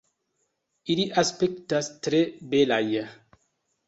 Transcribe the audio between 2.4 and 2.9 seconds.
belaj.